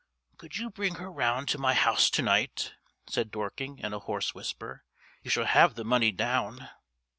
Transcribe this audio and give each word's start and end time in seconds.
"Could 0.39 0.57
you 0.57 0.71
bring 0.71 0.95
her 0.95 1.11
round 1.11 1.47
to 1.49 1.59
my 1.59 1.75
house 1.75 2.09
to 2.09 2.23
night?" 2.23 2.73
said 3.05 3.29
Dorking, 3.29 3.77
in 3.77 3.93
a 3.93 3.99
hoarse 3.99 4.33
whisper. 4.33 4.83
"You 5.21 5.29
shall 5.29 5.45
have 5.45 5.75
the 5.75 5.85
money 5.85 6.11
down." 6.11 6.69